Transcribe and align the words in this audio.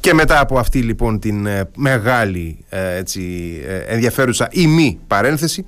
Και 0.00 0.14
μετά 0.14 0.40
από 0.40 0.58
αυτή 0.58 0.78
λοιπόν 0.78 1.18
την 1.18 1.46
ε, 1.46 1.70
μεγάλη 1.76 2.64
ε, 2.68 2.96
έτσι, 2.96 3.22
ε, 3.66 3.76
ενδιαφέρουσα 3.76 4.48
ή 4.50 4.66
μη 4.66 5.00
παρένθεση 5.06 5.64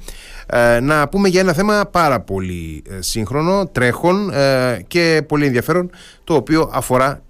να 0.83 1.09
πούμε 1.09 1.29
για 1.29 1.41
ένα 1.41 1.53
θέμα 1.53 1.89
πάρα 1.91 2.21
πολύ 2.21 2.83
σύγχρονο, 2.99 3.67
τρέχον 3.67 4.33
και 4.87 5.23
πολύ 5.29 5.47
ενδιαφέρον 5.47 5.91
το 6.25 6.35
οποίο 6.35 6.71
αφορά 6.73 7.23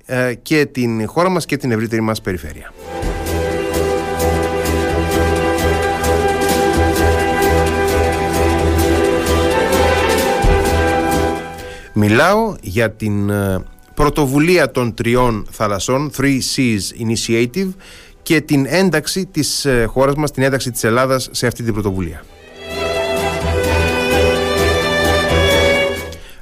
και 0.43 0.67
την 0.67 1.09
χώρα 1.09 1.29
μας 1.29 1.47
και 1.47 1.57
την 1.57 1.73
ευρύτερη 1.73 2.03
μας 2.03 2.21
περιφέρεια. 2.21 2.73
Μιλάω 11.93 12.55
για 12.61 12.91
την 12.91 13.31
πρωτοβουλία 13.95 14.71
των 14.71 14.95
τριών 14.95 15.47
θαλασσών, 15.51 16.11
Three 16.17 16.39
Seas 16.57 17.07
Initiative 17.07 17.69
και 18.23 18.41
την 18.41 18.67
ένταξη 18.69 19.27
της 19.27 19.65
ε, 19.65 19.85
χώρας 19.85 20.15
μας, 20.15 20.31
την 20.31 20.43
ένταξη 20.43 20.71
της 20.71 20.85
Ελλάδας 20.85 21.29
σε 21.33 21.47
αυτή 21.47 21.63
την 21.63 21.73
πρωτοβουλία. 21.73 22.25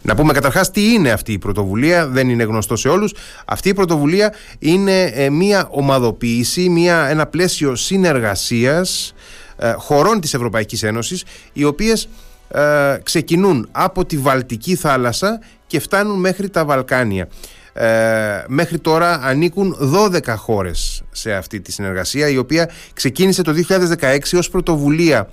Να 0.02 0.14
πούμε 0.14 0.32
καταρχάς 0.32 0.70
τι 0.70 0.92
είναι 0.92 1.10
αυτή 1.10 1.32
η 1.32 1.38
πρωτοβουλία, 1.38 2.06
δεν 2.06 2.28
είναι 2.28 2.42
γνωστό 2.42 2.76
σε 2.76 2.88
όλους. 2.88 3.14
Αυτή 3.44 3.68
η 3.68 3.74
πρωτοβουλία 3.74 4.34
είναι 4.58 5.02
ε, 5.02 5.30
μια 5.30 5.68
ομαδοποίηση, 5.70 6.68
μια, 6.68 7.06
ένα 7.08 7.26
πλαίσιο 7.26 7.74
συνεργασίας 7.74 9.14
ε, 9.56 9.72
χωρών 9.72 10.20
της 10.20 10.34
Ευρωπαϊκής 10.34 10.82
Ένωσης, 10.82 11.24
οι 11.52 11.64
οποίες 11.64 12.08
ξεκινούν 13.02 13.68
από 13.72 14.04
τη 14.04 14.16
Βαλτική 14.16 14.74
θάλασσα 14.74 15.40
και 15.70 15.80
φτάνουν 15.80 16.20
μέχρι 16.20 16.48
τα 16.48 16.64
Βαλκάνια. 16.64 17.28
Ε, 17.72 18.44
μέχρι 18.48 18.78
τώρα 18.78 19.20
ανήκουν 19.22 19.76
12 20.24 20.34
χώρες 20.36 21.02
σε 21.10 21.32
αυτή 21.32 21.60
τη 21.60 21.72
συνεργασία 21.72 22.28
η 22.28 22.36
οποία 22.36 22.70
ξεκίνησε 22.92 23.42
το 23.42 23.52
2016 24.00 24.18
ως 24.34 24.50
πρωτοβουλία 24.50 25.30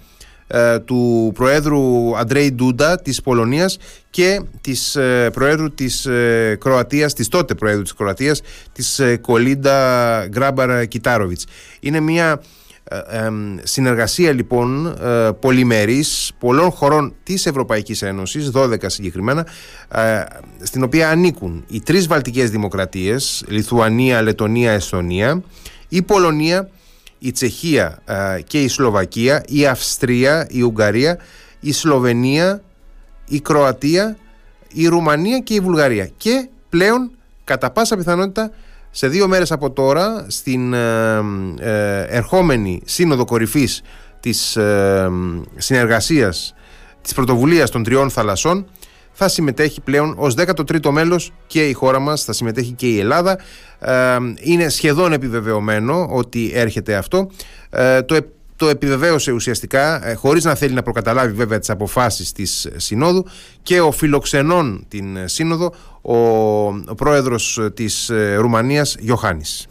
ε, 0.47 0.79
του 0.79 1.31
Προέδρου 1.33 2.17
Αντρέι 2.17 2.51
Ντούντα 2.51 3.01
της 3.01 3.21
Πολωνίας 3.21 3.77
και 4.09 4.41
της 4.61 4.95
ε, 4.95 5.29
Προέδρου 5.33 5.73
της 5.73 6.05
ε, 6.05 6.57
Κροατίας, 6.59 7.13
της 7.13 7.27
τότε 7.27 7.55
Προέδρου 7.55 7.81
της 7.81 7.93
Κροατίας 7.93 8.41
της 8.71 9.01
Κολίντα 9.21 10.27
Γκράμπαρ 10.27 10.87
Κιτάροβιτς. 10.87 11.45
Είναι 11.79 11.99
μια 11.99 12.31
ε, 12.31 12.39
συνεργασία 13.63 14.31
λοιπόν 14.31 14.85
ε, 14.87 15.31
πολυμερής 15.39 16.31
πολλών 16.39 16.71
χωρών 16.71 17.15
της 17.23 17.45
Ευρωπαϊκής 17.45 18.01
Ένωσης, 18.01 18.51
12 18.53 18.75
συγκεκριμένα, 18.85 19.47
ε, 19.91 20.23
στην 20.63 20.83
οποία 20.83 21.09
ανήκουν 21.09 21.65
οι 21.67 21.81
τρεις 21.81 22.07
βαλτικές 22.07 22.49
δημοκρατίες, 22.49 23.43
Λιθουανία, 23.47 24.21
Λετωνία, 24.21 24.71
Εσθονία, 24.71 25.43
η 25.87 26.01
Πολωνία, 26.01 26.69
η 27.19 27.31
Τσεχία 27.31 27.99
και 28.47 28.61
η 28.61 28.67
Σλοβακία, 28.67 29.43
η 29.47 29.65
Αυστρία, 29.65 30.47
η 30.49 30.61
Ουγγαρία, 30.61 31.17
η 31.59 31.71
Σλοβενία, 31.71 32.61
η 33.27 33.39
Κροατία, 33.39 34.17
η 34.73 34.87
Ρουμανία 34.87 35.39
και 35.39 35.53
η 35.53 35.59
Βουλγαρία. 35.59 36.09
Και 36.17 36.49
πλέον, 36.69 37.11
κατά 37.43 37.71
πάσα 37.71 37.97
πιθανότητα, 37.97 38.51
σε 38.97 39.07
δύο 39.07 39.27
μέρες 39.27 39.51
από 39.51 39.71
τώρα 39.71 40.25
στην 40.27 40.73
ε, 40.73 41.17
ε, 41.59 42.01
ερχόμενη 42.01 42.81
σύνοδο 42.85 43.25
κορυφής 43.25 43.81
της 44.19 44.55
ε, 44.55 45.09
συνεργασίας 45.55 46.53
της 47.01 47.13
πρωτοβουλίας 47.13 47.69
των 47.69 47.83
τριών 47.83 48.09
θαλασσών 48.09 48.69
θα 49.11 49.27
συμμετέχει 49.27 49.81
πλέον 49.81 50.15
ως 50.17 50.35
13ο 50.37 50.89
μέλος 50.89 51.31
και 51.47 51.67
η 51.67 51.73
χώρα 51.73 51.99
μας, 51.99 52.23
θα 52.23 52.33
συμμετέχει 52.33 52.71
και 52.71 52.87
η 52.87 52.99
Ελλάδα. 52.99 53.39
Ε, 53.79 54.17
είναι 54.39 54.69
σχεδόν 54.69 55.13
επιβεβαιωμένο 55.13 56.07
ότι 56.11 56.51
έρχεται 56.53 56.95
αυτό. 56.95 57.29
το 58.05 58.15
το 58.57 58.69
επιβεβαίωσε 58.69 59.31
ουσιαστικά, 59.31 60.07
ε, 60.07 60.13
χωρίς 60.13 60.43
να 60.43 60.55
θέλει 60.55 60.73
να 60.73 60.83
προκαταλάβει 60.83 61.33
βέβαια 61.33 61.59
τις 61.59 61.69
αποφάσεις 61.69 62.31
της 62.31 62.67
Συνόδου 62.75 63.25
και 63.63 63.79
ο 63.79 63.91
φιλοξενών 63.91 64.85
την 64.87 65.17
Σύνοδο, 65.25 65.73
ο, 66.01 66.17
ο 66.67 66.95
πρόεδρος 66.95 67.59
της 67.73 68.09
ε, 68.09 68.35
Ρουμανίας, 68.35 68.95
Γιωχάνης. 68.99 69.67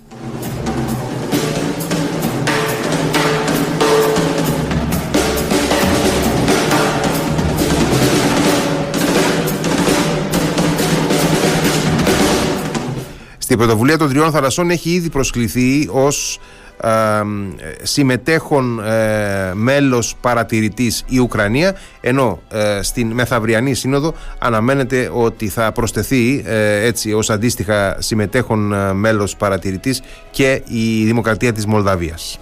Στην 13.38 13.58
πρωτοβουλία 13.58 13.98
των 13.98 14.08
τριών 14.08 14.30
θαλασσών 14.30 14.70
έχει 14.70 14.90
ήδη 14.90 15.08
προσκληθεί 15.08 15.88
ως 15.92 16.38
συμμετέχον 17.82 18.84
ε, 18.84 19.50
μέλος 19.54 20.16
παρατηρητής 20.20 21.04
η 21.08 21.18
Ουκρανία 21.18 21.76
ενώ 22.00 22.40
ε, 22.50 22.82
στην 22.82 23.12
Μεθαυριανή 23.12 23.74
Σύνοδο 23.74 24.14
αναμένεται 24.38 25.10
ότι 25.12 25.48
θα 25.48 25.72
προσθεθεί 25.72 26.42
ε, 26.46 26.86
έτσι 26.86 27.12
ως 27.12 27.30
αντίστοιχα 27.30 27.96
συμμετέχον 27.98 28.74
μέλος 28.96 29.36
παρατηρητής 29.36 30.02
και 30.30 30.62
η 30.66 31.04
Δημοκρατία 31.04 31.52
της 31.52 31.66
Μολδαβίας. 31.66 32.38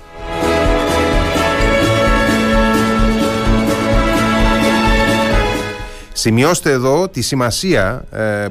Σημειώστε 6.24 6.70
εδώ 6.70 7.08
τη 7.08 7.22
σημασία 7.22 8.04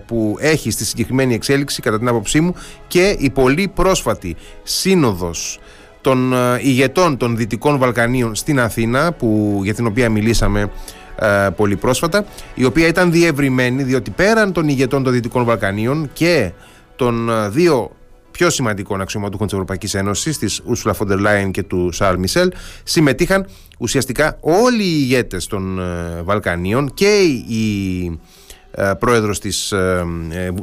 που 0.05 0.35
έχει 0.39 0.71
στη 0.71 0.85
συγκεκριμένη 0.85 1.33
εξέλιξη 1.33 1.81
κατά 1.81 1.97
την 1.97 2.07
άποψή 2.07 2.39
μου 2.39 2.55
και 2.87 3.15
η 3.19 3.29
πολύ 3.29 3.67
πρόσφατη 3.67 4.35
σύνοδος 4.63 5.59
των 6.01 6.33
ε, 6.33 6.59
ηγετών 6.61 7.17
των 7.17 7.37
Δυτικών 7.37 7.77
Βαλκανίων 7.77 8.35
στην 8.35 8.59
Αθήνα, 8.59 9.11
που, 9.11 9.59
για 9.63 9.73
την 9.73 9.85
οποία 9.85 10.09
μιλήσαμε 10.09 10.71
ε, 11.19 11.49
πολύ 11.55 11.75
πρόσφατα, 11.75 12.25
η 12.53 12.63
οποία 12.63 12.87
ήταν 12.87 13.11
διευρυμένη, 13.11 13.83
διότι 13.83 14.11
πέραν 14.11 14.51
των 14.51 14.67
ηγετών 14.67 15.03
των 15.03 15.13
Δυτικών 15.13 15.43
Βαλκανίων 15.43 16.09
και 16.13 16.51
των 16.95 17.29
ε, 17.29 17.49
δύο 17.49 17.91
πιο 18.33 18.49
σημαντικών 18.49 19.01
αξιωματούχων 19.01 19.45
της 19.45 19.53
Ευρωπαϊκής 19.55 19.93
Ένωσης, 19.93 20.37
της 20.37 20.61
Ursula 20.67 20.91
von 20.91 21.07
der 21.07 21.19
Leyen 21.19 21.51
και 21.51 21.63
του 21.63 21.91
Σαρλ 21.91 22.19
Μισελ, 22.19 22.51
συμμετείχαν 22.83 23.45
ουσιαστικά 23.79 24.37
όλοι 24.39 24.83
οι 24.83 24.97
ηγέτες 25.01 25.47
των 25.47 25.79
Βαλκανίων 26.23 26.93
και 26.93 27.19
η 27.47 28.19
πρόεδρος 28.99 29.39
της 29.39 29.73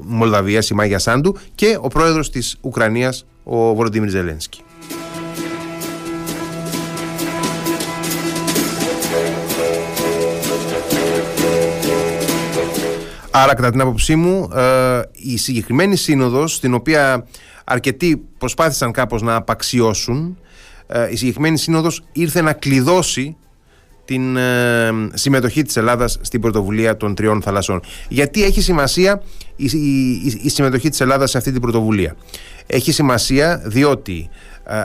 Μολδαβίας, 0.04 0.70
η 0.70 0.74
Μάγια 0.74 0.98
Σάντου, 0.98 1.36
και 1.54 1.78
ο 1.80 1.88
πρόεδρος 1.88 2.30
της 2.30 2.56
Ουκρανίας, 2.60 3.26
ο 3.44 3.74
Βολοντίμιρ 3.74 4.08
Ζελένσκι. 4.08 4.60
Άρα, 13.32 13.54
κατά 13.54 13.70
την 13.70 13.80
άποψή 13.80 14.16
μου, 14.16 14.50
ε, 14.54 15.00
η 15.12 15.36
συγκεκριμένη 15.36 15.96
σύνοδος, 15.96 16.60
την 16.60 16.74
οποία 16.74 17.26
αρκετοί 17.70 18.22
προσπάθησαν 18.38 18.92
κάπως 18.92 19.22
να 19.22 19.34
απαξιώσουν, 19.34 20.38
ε, 20.86 21.10
η 21.10 21.16
συγκεκριμένη 21.16 21.58
σύνοδος 21.58 22.02
ήρθε 22.12 22.40
να 22.40 22.52
κλειδώσει 22.52 23.36
την 24.04 24.36
ε, 24.36 24.90
συμμετοχή 25.12 25.62
της 25.62 25.76
Ελλάδας 25.76 26.18
στην 26.20 26.40
πρωτοβουλία 26.40 26.96
των 26.96 27.14
τριών 27.14 27.42
θαλασσών. 27.42 27.80
Γιατί 28.08 28.44
έχει 28.44 28.60
σημασία 28.60 29.22
η, 29.56 29.64
η, 30.42 30.48
συμμετοχή 30.48 30.88
της 30.88 31.00
Ελλάδας 31.00 31.30
σε 31.30 31.38
αυτή 31.38 31.52
την 31.52 31.60
πρωτοβουλία; 31.60 32.16
Έχει 32.66 32.92
σημασία 32.92 33.62
διότι 33.64 34.28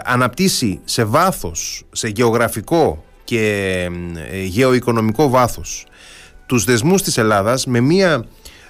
αναπτύσσει 0.04 0.80
σε 0.84 1.04
βάθος, 1.04 1.84
σε 1.92 2.08
γεωγραφικό 2.08 3.04
και 3.24 3.88
γεωοικονομικό 4.46 5.30
βάθος 5.30 5.86
τους 6.46 6.64
δεσμούς 6.64 7.02
της 7.02 7.18
Ελλάδας 7.18 7.66
με 7.66 7.80
μια 7.80 8.26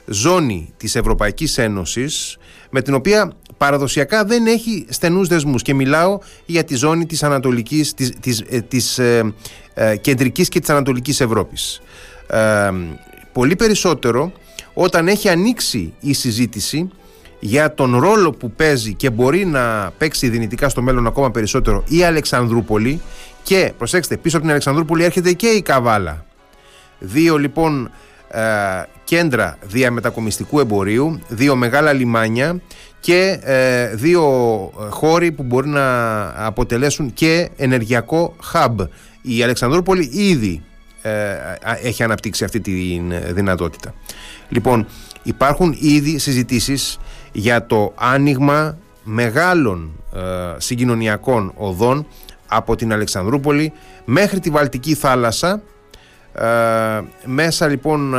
ζώνη 0.05 0.73
της 0.77 0.95
Ευρωπαϊκής 0.95 1.57
Ένωσης 1.57 2.37
με 2.69 2.81
την 2.81 2.93
οποία 2.93 3.31
παραδοσιακά 3.57 4.25
δεν 4.25 4.45
έχει 4.45 4.85
στενούς 4.89 5.27
δεσμούς 5.27 5.61
και 5.61 5.73
μιλάω 5.73 6.19
για 6.45 6.63
τη 6.63 6.75
ζώνη 6.75 7.05
της 7.05 7.23
Ανατολικής, 7.23 7.93
της, 7.93 8.13
της, 8.19 8.43
ε, 8.49 8.61
της 8.61 8.97
ε, 8.97 9.33
ε, 9.73 9.95
κεντρικής 9.95 10.49
και 10.49 10.59
της 10.59 10.69
Ανατολικής 10.69 11.21
Ευρώπης. 11.21 11.81
πολύ 13.31 13.55
περισσότερο 13.55 14.31
όταν 14.73 15.07
έχει 15.07 15.29
ανοίξει 15.29 15.93
η 15.99 16.13
συζήτηση 16.13 16.89
για 17.39 17.73
τον 17.73 17.99
ρόλο 17.99 18.31
που 18.31 18.51
παίζει 18.51 18.93
και 18.93 19.09
μπορεί 19.09 19.45
να 19.45 19.91
παίξει 19.97 20.29
δυνητικά 20.29 20.69
στο 20.69 20.81
μέλλον 20.81 21.07
ακόμα 21.07 21.31
περισσότερο 21.31 21.83
η 21.87 22.03
Αλεξανδρούπολη 22.03 23.01
και 23.43 23.73
προσέξτε 23.77 24.17
πίσω 24.17 24.35
από 24.35 24.45
την 24.45 24.49
Αλεξανδρούπολη 24.49 25.03
έρχεται 25.03 25.33
και 25.33 25.47
η 25.47 25.61
Καβάλα 25.61 26.25
δύο 26.99 27.37
λοιπόν 27.37 27.91
ε, 28.27 28.41
κέντρα 29.03 29.57
διαμετακομιστικού 29.61 30.59
εμπορίου, 30.59 31.19
δύο 31.27 31.55
μεγάλα 31.55 31.93
λιμάνια 31.93 32.61
και 32.99 33.39
ε, 33.43 33.95
δύο 33.95 34.23
χώροι 34.89 35.31
που 35.31 35.43
μπορεί 35.43 35.67
να 35.67 36.23
αποτελέσουν 36.45 37.13
και 37.13 37.49
ενεργειακό 37.55 38.35
hub. 38.53 38.75
Η 39.21 39.43
Αλεξανδρούπολη 39.43 40.09
ήδη 40.13 40.63
ε, 41.01 41.35
έχει 41.81 42.03
αναπτύξει 42.03 42.43
αυτή 42.43 42.59
τη 42.59 43.01
δυνατότητα. 43.31 43.93
Λοιπόν, 44.49 44.87
υπάρχουν 45.23 45.75
ήδη 45.79 46.17
συζητήσεις 46.17 46.97
για 47.31 47.65
το 47.65 47.93
άνοιγμα 47.95 48.77
μεγάλων 49.03 49.91
ε, 50.15 50.19
συγκοινωνιακών 50.57 51.53
οδών 51.55 52.07
από 52.47 52.75
την 52.75 52.93
Αλεξανδρούπολη 52.93 53.73
μέχρι 54.05 54.39
τη 54.39 54.49
Βαλτική 54.49 54.93
θάλασσα 54.93 55.61
ε, 56.35 57.01
μέσα 57.25 57.67
λοιπόν 57.67 58.15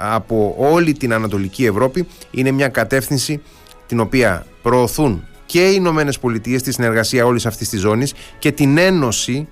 από 0.00 0.54
όλη 0.58 0.92
την 0.92 1.12
Ανατολική 1.12 1.64
Ευρώπη 1.64 2.06
είναι 2.30 2.50
μια 2.50 2.68
κατεύθυνση 2.68 3.42
την 3.86 4.00
οποία 4.00 4.46
προωθούν 4.62 5.24
και 5.46 5.68
οι 5.68 5.72
Ηνωμένες 5.76 6.18
Πολιτείες 6.18 6.60
στη 6.60 6.72
συνεργασία 6.72 7.26
όλης 7.26 7.46
αυτής 7.46 7.68
της 7.68 7.80
ζώνης 7.80 8.14
και 8.38 8.52
την 8.52 8.78
Ένωση 8.78 9.48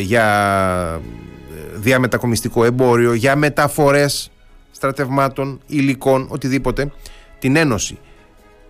για 0.00 1.00
διαμετακομιστικό 1.74 2.64
εμπόριο, 2.64 3.12
για 3.12 3.36
μεταφορές 3.36 4.30
στρατευμάτων, 4.70 5.60
υλικών, 5.66 6.26
οτιδήποτε, 6.30 6.92
την 7.38 7.56
Ένωση 7.56 7.98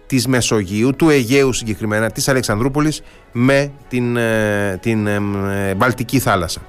της 0.07 0.27
Μεσογείου, 0.27 0.95
του 0.97 1.09
Αιγαίου 1.09 1.53
συγκεκριμένα, 1.53 2.11
της 2.11 2.29
Αλεξανδρούπολης 2.29 3.03
με 3.33 3.73
την, 3.89 4.17
ε, 4.17 4.79
την 4.83 5.07
ε, 5.07 5.75
Βαλτική 5.77 6.19
θάλασσα. 6.19 6.61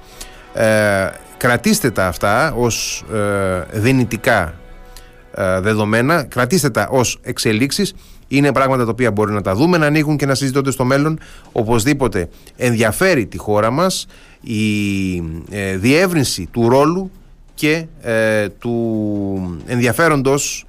Ε, 0.56 1.10
κρατήστε 1.36 1.90
τα 1.90 2.06
αυτά 2.06 2.52
ως 2.52 3.04
ε, 3.12 3.78
δυνητικά 3.78 4.54
δεδομένα, 5.60 6.22
κρατήστε 6.22 6.70
τα 6.70 6.88
ως 6.90 7.18
εξελίξεις, 7.22 7.94
είναι 8.28 8.52
πράγματα 8.52 8.84
τα 8.84 8.90
οποία 8.90 9.10
μπορεί 9.10 9.32
να 9.32 9.40
τα 9.42 9.54
δούμε, 9.54 9.78
να 9.78 9.86
ανοίγουν 9.86 10.16
και 10.16 10.26
να 10.26 10.34
συζητώνται 10.34 10.70
στο 10.70 10.84
μέλλον. 10.84 11.18
Οπωσδήποτε 11.52 12.28
ενδιαφέρει 12.56 13.26
τη 13.26 13.38
χώρα 13.38 13.70
μας 13.70 14.06
η 14.40 15.20
διεύρυνση 15.76 16.48
του 16.52 16.68
ρόλου 16.68 17.10
και 17.54 17.86
του 18.58 19.62
ενδιαφέροντος 19.66 20.65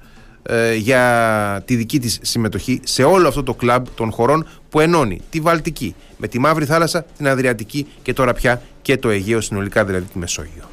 ε, 0.50 0.74
για 0.74 1.62
τη 1.64 1.76
δική 1.76 1.98
της 1.98 2.18
συμμετοχή 2.22 2.80
σε 2.84 3.02
όλο 3.04 3.28
αυτό 3.28 3.42
το 3.42 3.54
κλαμπ 3.54 3.86
των 3.94 4.10
χωρών 4.10 4.46
που 4.68 4.80
ενώνει 4.80 5.20
τη 5.30 5.40
Βαλτική 5.40 5.94
με 6.16 6.28
τη 6.28 6.38
Μαύρη 6.38 6.64
Θάλασσα, 6.64 7.06
την 7.16 7.28
Αδριατική 7.28 7.86
και 8.02 8.12
τώρα 8.12 8.32
πια 8.32 8.62
και 8.82 8.96
το 8.96 9.08
Αιγαίο 9.08 9.40
συνολικά 9.40 9.84
δηλαδή 9.84 10.04
τη 10.04 10.18
Μεσόγειο. 10.18 10.64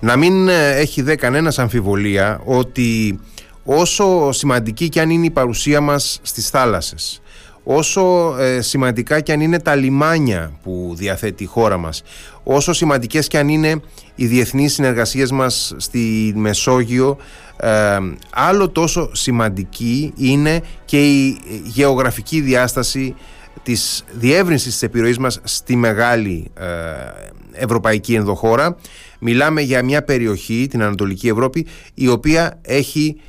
Να 0.00 0.16
μην 0.16 0.48
ε, 0.48 0.70
έχει 0.70 1.02
δε 1.02 1.14
κανένας 1.14 1.58
αμφιβολία 1.58 2.40
ότι 2.44 3.20
όσο 3.64 4.32
σημαντική 4.32 4.88
και 4.88 5.00
αν 5.00 5.10
είναι 5.10 5.26
η 5.26 5.30
παρουσία 5.30 5.80
μας 5.80 6.18
στις 6.22 6.48
θάλασσες 6.48 7.22
όσο 7.64 8.36
ε, 8.38 8.60
σημαντικά 8.60 9.20
και 9.20 9.32
αν 9.32 9.40
είναι 9.40 9.58
τα 9.58 9.74
λιμάνια 9.74 10.58
που 10.62 10.92
διαθέτει 10.96 11.42
η 11.42 11.46
χώρα 11.46 11.76
μας 11.76 12.02
όσο 12.42 12.72
σημαντικές 12.72 13.28
και 13.28 13.38
αν 13.38 13.48
είναι 13.48 13.80
οι 14.14 14.26
διεθνείς 14.26 14.72
συνεργασίες 14.72 15.30
μας 15.30 15.74
στη 15.76 16.32
Μεσόγειο 16.36 17.16
ε, 17.56 17.98
άλλο 18.30 18.68
τόσο 18.68 19.10
σημαντική 19.14 20.12
είναι 20.16 20.62
και 20.84 21.08
η 21.08 21.40
γεωγραφική 21.64 22.40
διάσταση 22.40 23.14
της 23.62 24.04
διεύρυνσης 24.12 24.72
της 24.72 24.82
επιρροής 24.82 25.18
μας 25.18 25.40
στη 25.44 25.76
μεγάλη 25.76 26.50
ευρωπαϊκή 27.52 28.14
ενδοχώρα 28.14 28.76
Μιλάμε 29.20 29.60
για 29.60 29.84
μια 29.84 30.02
περιοχή, 30.02 30.66
την 30.70 30.82
Ανατολική 30.82 31.28
Ευρώπη, 31.28 31.66
η 31.94 32.08
οποία 32.08 32.58
έχει 32.62 33.20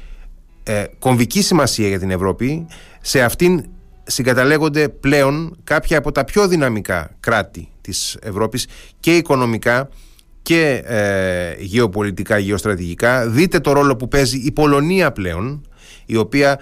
ε, 0.63 0.83
κομβική 0.99 1.41
σημασία 1.41 1.87
για 1.87 1.99
την 1.99 2.11
Ευρώπη. 2.11 2.65
Σε 3.01 3.21
αυτήν 3.21 3.65
συγκαταλέγονται 4.03 4.89
πλέον 4.89 5.57
κάποια 5.63 5.97
από 5.97 6.11
τα 6.11 6.25
πιο 6.25 6.47
δυναμικά 6.47 7.15
κράτη 7.19 7.69
της 7.81 8.17
Ευρώπης 8.21 8.67
και 8.99 9.15
οικονομικά 9.15 9.89
και 10.41 10.81
ε, 10.85 11.55
γεωπολιτικά, 11.59 12.37
γεωστρατηγικά. 12.37 13.27
Δείτε 13.27 13.59
το 13.59 13.71
ρόλο 13.71 13.95
που 13.95 14.07
παίζει 14.07 14.37
η 14.37 14.51
Πολωνία 14.51 15.11
πλέον, 15.11 15.67
η 16.05 16.15
οποία 16.15 16.51
ε, 16.51 16.59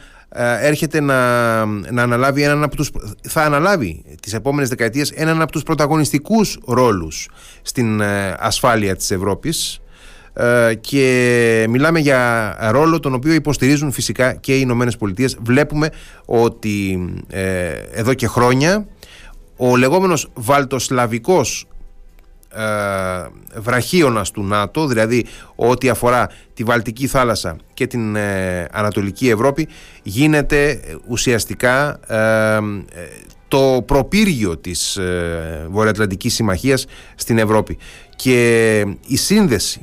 έρχεται 0.62 1.02
να, 1.02 1.66
να 1.66 2.02
αναλάβει 2.04 2.44
έναν 2.44 2.64
από 2.64 2.76
τους, 2.76 2.92
θα 3.22 3.44
αναλάβει 3.44 4.04
τις 4.22 4.34
επόμενες 4.34 4.70
δεκαετίες 4.70 5.12
έναν 5.12 5.42
από 5.42 5.52
τους 5.52 5.64
πρωταγωνιστικούς 5.64 6.60
ρόλους 6.66 7.30
στην 7.62 8.02
ε, 8.02 8.36
ασφάλεια 8.40 8.96
της 8.96 9.12
Ευρώπης. 9.12 9.80
Ε, 10.34 10.74
και 10.82 11.66
μιλάμε 11.70 12.00
για 12.00 12.56
ρόλο 12.72 13.00
τον 13.00 13.14
οποίο 13.14 13.34
υποστηρίζουν 13.34 13.92
φυσικά 13.92 14.34
και 14.34 14.56
οι 14.56 14.60
Ηνωμένες 14.62 14.98
Πολιτείες. 14.98 15.38
Βλέπουμε 15.42 15.90
ότι 16.26 17.06
εδώ 17.94 18.14
και 18.14 18.28
χρόνια 18.28 18.88
ο 19.58 19.78
λεγόμενος 19.78 20.30
βαλτοσλαβικός 20.34 21.68
ε, 22.54 23.60
βραχίωνας 23.60 24.32
του 24.32 24.44
ΝΑΤΟ, 24.44 24.88
δηλαδή 24.88 25.26
ό,τι 25.56 25.90
αφορά 25.90 26.30
τη 26.54 26.64
Βαλτική 26.64 27.08
θάλασσα 27.08 27.56
και 27.74 27.88
την 27.88 28.16
ε, 28.16 28.68
Ανατολική 28.72 29.30
Ευρώπη, 29.30 29.68
γίνεται 30.04 30.80
ουσιαστικά 31.08 32.00
ε, 32.08 32.60
το 33.48 33.84
προπύργιο 33.86 34.58
της 34.58 34.98
ε, 34.98 35.68
Βορειοατλαντικής 35.70 36.34
Συμμαχίας 36.34 36.86
στην 37.16 37.38
Ευρώπη. 37.38 37.78
Και 38.16 38.80
η 39.08 39.18
σύνδεση 39.18 39.82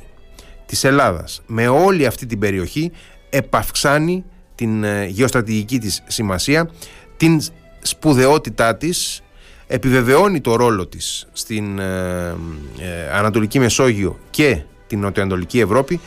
της 0.65 0.83
Ελλάδας 0.83 1.41
με 1.45 1.67
όλη 1.67 2.05
αυτή 2.05 2.25
την 2.25 2.39
περιοχή 2.39 2.91
επαυξάνει 3.29 4.23
την 4.55 4.85
γεωστρατηγική 5.07 5.79
της 5.79 6.03
σημασία, 6.07 6.69
την 7.17 7.41
σπουδαιότητά 7.81 8.75
της 8.75 9.21
επιβεβαιώνει 9.67 10.41
το 10.41 10.55
ρόλο 10.55 10.87
της 10.87 11.27
στην 11.33 11.79
ε, 11.79 12.35
ε, 12.79 13.09
Ανατολική 13.13 13.59
Μεσόγειο 13.59 14.19
και 14.29 14.61
την 14.87 14.99
Νοτιοανατολική 14.99 15.59
Ευρώπη 15.59 15.99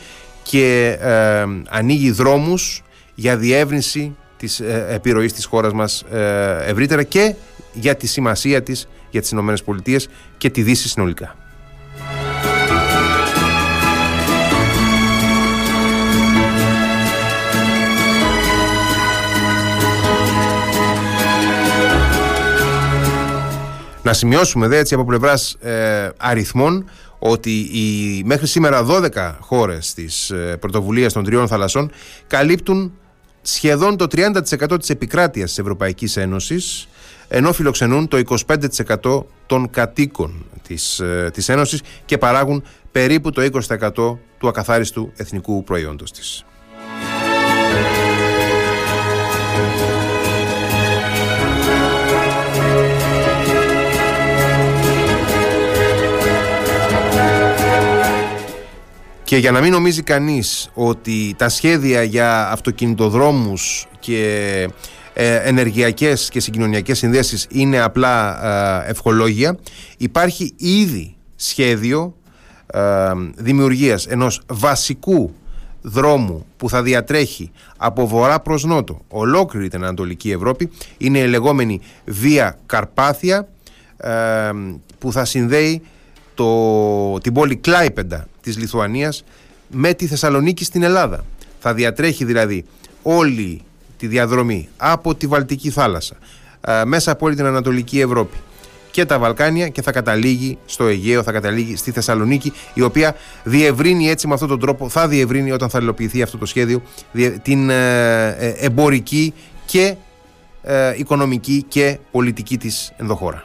και 0.43 0.97
ε, 1.01 1.45
ανοίγει 1.69 2.11
δρόμους 2.11 2.83
για 3.15 3.37
διεύρυνση 3.37 4.15
της 4.37 4.59
ε, 4.59 4.85
επιρροής 4.89 5.33
της 5.33 5.45
χώρας 5.45 5.73
μας 5.73 6.05
ευρύτερα 6.65 7.03
και 7.03 7.35
για 7.73 7.95
τη 7.95 8.07
σημασία 8.07 8.63
της 8.63 8.87
για 9.09 9.21
τις 9.21 9.31
Ηνωμένες 9.31 9.63
Πολιτείες 9.63 10.09
και 10.37 10.49
τη 10.49 10.61
Δύση 10.61 10.89
συνολικά. 10.89 11.35
Να 24.11 24.17
σημειώσουμε 24.17 24.67
δε 24.67 24.77
έτσι 24.77 24.93
από 24.93 25.05
πλευράς 25.05 25.53
ε, 25.53 26.09
αριθμών 26.17 26.89
ότι 27.19 27.51
οι 27.51 28.21
μέχρι 28.25 28.47
σήμερα 28.47 28.85
12 28.89 29.35
χώρες 29.39 29.93
της 29.93 30.29
ε, 30.29 30.57
πρωτοβουλίας 30.59 31.13
των 31.13 31.23
τριών 31.23 31.47
θαλασσών 31.47 31.91
καλύπτουν 32.27 32.93
σχεδόν 33.41 33.97
το 33.97 34.05
30% 34.11 34.79
της 34.79 34.89
επικράτειας 34.89 35.49
της 35.49 35.57
Ευρωπαϊκής 35.57 36.17
Ένωσης 36.17 36.87
ενώ 37.27 37.53
φιλοξενούν 37.53 38.07
το 38.07 38.21
25% 39.01 39.23
των 39.45 39.69
κατοίκων 39.69 40.45
της, 40.67 40.99
ε, 40.99 41.29
της 41.33 41.49
Ένωσης 41.49 41.81
και 42.05 42.17
παράγουν 42.17 42.63
περίπου 42.91 43.31
το 43.31 43.41
20% 43.41 44.19
του 44.37 44.47
ακαθάριστου 44.47 45.11
εθνικού 45.15 45.63
προϊόντος 45.63 46.11
της. 46.11 46.45
Και 59.31 59.37
για 59.37 59.51
να 59.51 59.61
μην 59.61 59.71
νομίζει 59.71 60.01
κανείς 60.01 60.69
ότι 60.73 61.33
τα 61.37 61.49
σχέδια 61.49 62.03
για 62.03 62.51
αυτοκινητοδρόμους 62.51 63.87
και 63.99 64.23
ε, 65.13 65.35
ενεργειακές 65.35 66.29
και 66.29 66.39
συγκοινωνιακές 66.39 66.97
συνδέσεις 66.97 67.47
είναι 67.49 67.79
απλά 67.79 68.45
ε, 68.85 68.89
ευχολόγια, 68.89 69.57
υπάρχει 69.97 70.53
ήδη 70.57 71.15
σχέδιο 71.35 72.15
ε, 72.73 72.79
δημιουργίας 73.35 74.05
ενός 74.05 74.41
βασικού 74.47 75.33
δρόμου 75.81 76.45
που 76.57 76.69
θα 76.69 76.81
διατρέχει 76.81 77.51
από 77.77 78.07
βορρά 78.07 78.39
προς 78.39 78.63
νότο 78.63 79.01
ολόκληρη 79.07 79.67
την 79.67 79.83
Ανατολική 79.83 80.31
Ευρώπη. 80.31 80.69
Είναι 80.97 81.19
η 81.19 81.27
λεγόμενη 81.27 81.81
Βία 82.05 82.59
Καρπάθια 82.65 83.47
που 84.99 85.11
θα 85.11 85.25
συνδέει 85.25 85.81
το, 86.41 87.19
την 87.19 87.33
πόλη 87.33 87.55
Κλάιπεντα 87.55 88.27
της 88.41 88.57
Λιθουανίας 88.57 89.23
με 89.67 89.93
τη 89.93 90.07
Θεσσαλονίκη 90.07 90.63
στην 90.63 90.83
Ελλάδα. 90.83 91.25
Θα 91.59 91.73
διατρέχει 91.73 92.25
δηλαδή 92.25 92.65
όλη 93.01 93.61
τη 93.97 94.07
διαδρομή 94.07 94.69
από 94.77 95.15
τη 95.15 95.27
Βαλτική 95.27 95.69
θάλασσα 95.69 96.15
μέσα 96.85 97.11
από 97.11 97.25
όλη 97.25 97.35
την 97.35 97.45
Ανατολική 97.45 97.99
Ευρώπη 97.99 98.37
και 98.91 99.05
τα 99.05 99.19
Βαλκάνια 99.19 99.67
και 99.67 99.81
θα 99.81 99.91
καταλήγει 99.91 100.57
στο 100.65 100.87
Αιγαίο, 100.87 101.23
θα 101.23 101.31
καταλήγει 101.31 101.75
στη 101.75 101.91
Θεσσαλονίκη, 101.91 102.53
η 102.73 102.81
οποία 102.81 103.15
διευρύνει 103.43 104.09
έτσι 104.09 104.27
με 104.27 104.33
αυτόν 104.33 104.49
τον 104.49 104.59
τρόπο, 104.59 104.89
θα 104.89 105.07
διευρύνει 105.07 105.51
όταν 105.51 105.69
θα 105.69 105.79
υλοποιηθεί 105.81 106.21
αυτό 106.21 106.37
το 106.37 106.45
σχέδιο, 106.45 106.81
την 107.41 107.69
ε, 107.69 108.27
ε, 108.27 108.49
εμπορική 108.49 109.33
και 109.65 109.95
ε, 110.61 110.93
οικονομική 110.97 111.65
και 111.67 111.99
πολιτική 112.11 112.57
της 112.57 112.91
ενδοχώρα. 112.97 113.43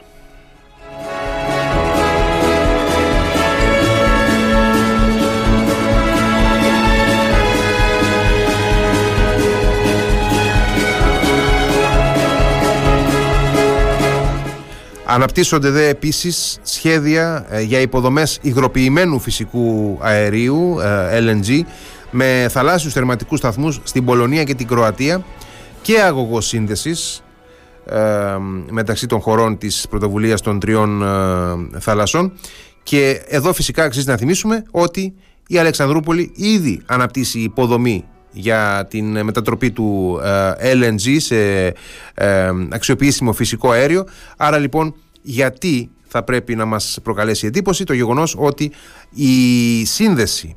Αναπτύσσονται 15.09 15.69
δε 15.69 15.87
επίσης 15.87 16.59
σχέδια 16.63 17.45
ε, 17.49 17.61
για 17.61 17.79
υποδομές 17.79 18.39
υγροποιημένου 18.41 19.19
φυσικού 19.19 19.97
αερίου 20.01 20.79
ε, 20.79 21.19
LNG 21.19 21.61
με 22.11 22.47
θαλάσσιους 22.49 22.93
θερματικούς 22.93 23.39
σταθμούς 23.39 23.79
στην 23.83 24.05
Πολωνία 24.05 24.43
και 24.43 24.55
την 24.55 24.67
Κροατία 24.67 25.23
και 25.81 26.01
αγωγός 26.01 26.47
σύνδεσης 26.47 27.23
ε, 27.85 27.97
μεταξύ 28.69 29.07
των 29.07 29.19
χωρών 29.19 29.57
της 29.57 29.85
πρωτοβουλίας 29.89 30.41
των 30.41 30.59
τριών 30.59 31.03
θαλασσών. 31.79 32.33
Και 32.83 33.21
εδώ 33.27 33.53
φυσικά 33.53 33.83
αξίζει 33.83 34.07
να 34.07 34.17
θυμίσουμε 34.17 34.63
ότι 34.71 35.13
η 35.47 35.57
Αλεξανδρούπολη 35.57 36.31
ήδη 36.35 36.81
αναπτύσσει 36.85 37.39
υποδομή 37.39 38.05
για 38.31 38.87
την 38.89 39.23
μετατροπή 39.23 39.71
του 39.71 40.19
ε, 40.59 40.73
LNG 40.73 41.15
σε 41.17 41.65
ε, 42.13 42.51
αξιοποιήσιμο 42.69 43.33
φυσικό 43.33 43.71
αέριο. 43.71 44.05
Άρα 44.37 44.57
λοιπόν 44.57 44.95
γιατί 45.21 45.89
θα 46.07 46.23
πρέπει 46.23 46.55
να 46.55 46.65
μας 46.65 46.99
προκαλέσει 47.03 47.47
εντύπωση 47.47 47.83
το 47.83 47.93
γεγονός 47.93 48.35
ότι 48.37 48.71
η 49.13 49.85
σύνδεση 49.85 50.55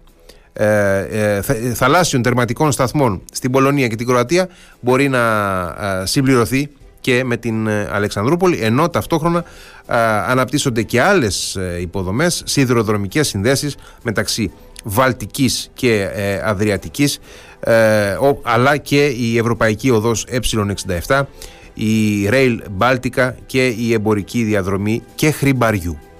ε, 0.52 1.40
θαλάσσιων 1.74 2.22
τερματικών 2.22 2.72
σταθμών 2.72 3.22
στην 3.32 3.50
Πολωνία 3.50 3.88
και 3.88 3.96
την 3.96 4.06
Κροατία 4.06 4.48
μπορεί 4.80 5.08
να 5.08 5.24
συμπληρωθεί 6.04 6.68
και 7.00 7.24
με 7.24 7.36
την 7.36 7.68
Αλεξανδρούπολη 7.68 8.58
ενώ 8.60 8.88
ταυτόχρονα 8.88 9.44
αναπτύσσονται 10.26 10.82
και 10.82 11.00
άλλες 11.00 11.58
υποδομές 11.80 12.42
σιδηροδρομικές 12.44 13.28
συνδέσεις 13.28 13.76
μεταξύ 14.02 14.52
Βαλτικής 14.84 15.70
και 15.74 16.08
Αδριατικής 16.44 17.18
ε, 17.60 18.16
αλλά 18.42 18.76
και 18.76 19.06
η 19.06 19.38
Ευρωπαϊκή 19.38 19.90
Οδός 19.90 20.26
Ε67, 20.30 21.22
η 21.74 22.28
Rail 22.30 22.58
Baltica 22.78 23.32
και 23.46 23.66
η 23.66 23.92
εμπορική 23.92 24.42
διαδρομή 24.42 25.02
και 25.14 25.30
Χρυμπαριού. 25.30 25.98